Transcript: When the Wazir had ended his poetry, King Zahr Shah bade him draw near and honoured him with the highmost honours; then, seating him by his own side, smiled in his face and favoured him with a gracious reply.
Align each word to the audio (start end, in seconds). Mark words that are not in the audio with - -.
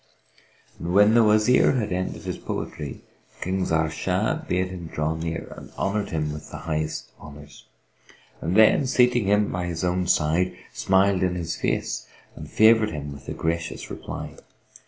When 0.79 1.13
the 1.13 1.23
Wazir 1.23 1.73
had 1.73 1.91
ended 1.91 2.23
his 2.23 2.39
poetry, 2.39 3.03
King 3.39 3.65
Zahr 3.67 3.91
Shah 3.91 4.33
bade 4.47 4.69
him 4.71 4.87
draw 4.87 5.13
near 5.13 5.53
and 5.55 5.69
honoured 5.77 6.09
him 6.09 6.33
with 6.33 6.49
the 6.49 6.57
highmost 6.57 7.11
honours; 7.19 7.67
then, 8.41 8.87
seating 8.87 9.27
him 9.27 9.51
by 9.51 9.67
his 9.67 9.83
own 9.83 10.07
side, 10.07 10.57
smiled 10.73 11.21
in 11.21 11.35
his 11.35 11.55
face 11.55 12.07
and 12.35 12.49
favoured 12.49 12.89
him 12.89 13.13
with 13.13 13.29
a 13.29 13.33
gracious 13.35 13.91
reply. 13.91 14.37